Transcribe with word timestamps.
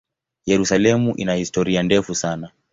Yerusalemu 0.45 1.15
ina 1.17 1.33
historia 1.35 1.83
ndefu 1.83 2.15
sana. 2.15 2.49